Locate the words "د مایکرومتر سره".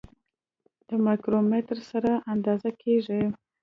0.87-2.11